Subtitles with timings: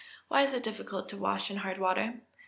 [0.31, 2.21] _Why is it difficult to wash in hard water?